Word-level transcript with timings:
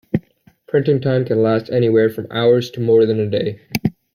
Printing 0.67 0.99
time 0.99 1.25
can 1.25 1.43
last 1.43 1.69
anywhere 1.69 2.09
from 2.09 2.25
hours 2.31 2.71
to 2.71 2.79
more 2.79 3.05
than 3.05 3.19
a 3.19 3.29
day. 3.29 3.59